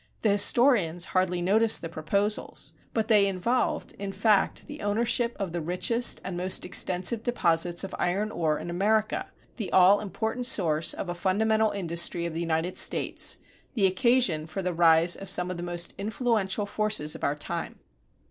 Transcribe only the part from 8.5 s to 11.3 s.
in America, the all important source of a